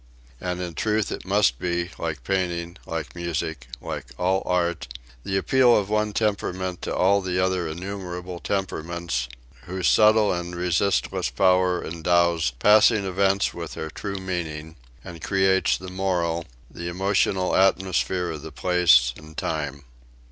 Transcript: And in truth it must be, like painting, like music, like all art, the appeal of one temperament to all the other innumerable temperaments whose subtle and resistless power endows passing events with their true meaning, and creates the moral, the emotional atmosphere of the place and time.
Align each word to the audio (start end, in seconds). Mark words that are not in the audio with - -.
And 0.39 0.59
in 0.61 0.73
truth 0.73 1.11
it 1.11 1.25
must 1.27 1.59
be, 1.59 1.91
like 1.99 2.23
painting, 2.23 2.77
like 2.87 3.13
music, 3.15 3.67
like 3.79 4.05
all 4.17 4.41
art, 4.47 4.87
the 5.23 5.37
appeal 5.37 5.77
of 5.77 5.91
one 5.91 6.11
temperament 6.11 6.81
to 6.81 6.95
all 6.95 7.21
the 7.21 7.37
other 7.37 7.67
innumerable 7.67 8.39
temperaments 8.39 9.29
whose 9.65 9.87
subtle 9.87 10.33
and 10.33 10.55
resistless 10.55 11.29
power 11.29 11.85
endows 11.85 12.49
passing 12.49 13.05
events 13.05 13.53
with 13.53 13.75
their 13.75 13.91
true 13.91 14.17
meaning, 14.17 14.75
and 15.03 15.21
creates 15.21 15.77
the 15.77 15.91
moral, 15.91 16.45
the 16.71 16.87
emotional 16.87 17.55
atmosphere 17.55 18.31
of 18.31 18.41
the 18.41 18.51
place 18.51 19.13
and 19.17 19.37
time. 19.37 19.83